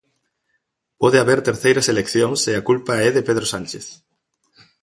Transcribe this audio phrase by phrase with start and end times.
[1.01, 3.85] Pode haber terceiras eleccións e a culpa é de Pedro Sánchez.